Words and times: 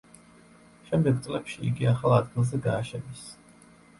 შემდეგ 0.85 1.19
წლებში 1.27 1.59
იგი 1.69 1.89
ახალ 1.91 2.15
ადგილზე 2.21 2.61
გააშენეს. 2.69 3.21